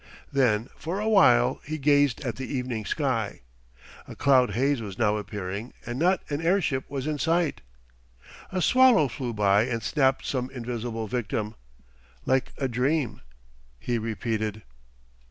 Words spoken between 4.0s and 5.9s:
A cloud haze was now appearing